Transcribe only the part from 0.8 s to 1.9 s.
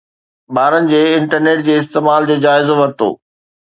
جي انٽرنيٽ جي